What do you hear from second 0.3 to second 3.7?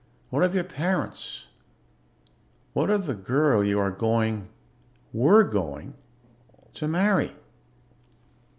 What of your parents? What of the girl